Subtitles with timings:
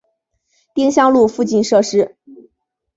[0.73, 2.17] 丁香路附近设施